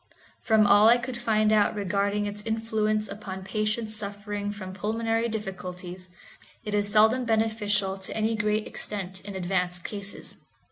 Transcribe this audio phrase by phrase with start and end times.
[0.41, 6.09] From all I could find out regarding its influence upon patients suffering from pulmonary difficulties,
[6.63, 10.37] it is seldom beneficial to any great extent in advanced cases.